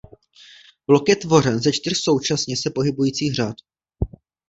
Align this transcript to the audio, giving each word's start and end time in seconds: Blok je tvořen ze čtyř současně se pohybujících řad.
Blok 0.87 1.09
je 1.09 1.15
tvořen 1.15 1.59
ze 1.59 1.71
čtyř 1.71 1.97
současně 1.97 2.57
se 2.57 2.69
pohybujících 2.75 3.33
řad. 3.35 3.55